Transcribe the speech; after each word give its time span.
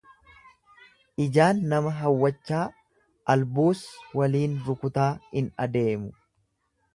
Ijaan 1.25 1.59
nama 1.73 1.91
hawwachaa, 1.97 2.61
albuus 3.35 3.83
waliin 4.21 4.57
rukutaa 4.71 5.11
in 5.43 5.53
adeemu. 5.69 6.11